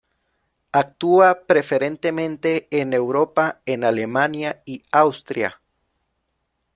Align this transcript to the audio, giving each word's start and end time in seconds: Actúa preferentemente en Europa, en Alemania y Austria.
Actúa 0.71 1.43
preferentemente 1.45 2.67
en 2.71 2.93
Europa, 2.93 3.61
en 3.67 3.83
Alemania 3.83 4.63
y 4.65 4.81
Austria. 4.91 5.61